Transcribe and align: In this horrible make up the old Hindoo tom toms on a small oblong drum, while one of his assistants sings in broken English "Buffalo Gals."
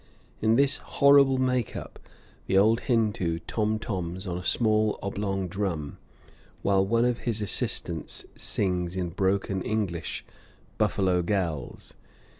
In 0.41 0.55
this 0.55 0.77
horrible 0.77 1.37
make 1.37 1.75
up 1.75 1.99
the 2.47 2.57
old 2.57 2.79
Hindoo 2.87 3.37
tom 3.45 3.77
toms 3.77 4.25
on 4.25 4.35
a 4.35 4.43
small 4.43 4.97
oblong 5.03 5.47
drum, 5.47 5.99
while 6.63 6.83
one 6.83 7.05
of 7.05 7.19
his 7.19 7.39
assistants 7.39 8.25
sings 8.35 8.95
in 8.95 9.09
broken 9.09 9.61
English 9.61 10.25
"Buffalo 10.79 11.21
Gals." 11.21 11.93